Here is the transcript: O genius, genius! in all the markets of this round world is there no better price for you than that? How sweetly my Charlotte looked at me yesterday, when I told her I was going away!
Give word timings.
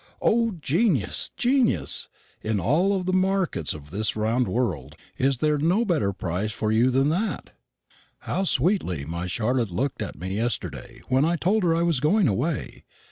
O 0.19 0.49
genius, 0.59 1.29
genius! 1.37 2.09
in 2.41 2.59
all 2.59 3.03
the 3.03 3.13
markets 3.13 3.75
of 3.75 3.91
this 3.91 4.15
round 4.15 4.47
world 4.47 4.95
is 5.19 5.37
there 5.37 5.59
no 5.59 5.85
better 5.85 6.11
price 6.11 6.51
for 6.51 6.71
you 6.71 6.89
than 6.89 7.09
that? 7.09 7.51
How 8.21 8.45
sweetly 8.45 9.05
my 9.05 9.27
Charlotte 9.27 9.69
looked 9.69 10.01
at 10.01 10.19
me 10.19 10.37
yesterday, 10.37 11.03
when 11.07 11.23
I 11.23 11.35
told 11.35 11.61
her 11.63 11.75
I 11.75 11.83
was 11.83 11.99
going 11.99 12.27
away! 12.27 12.83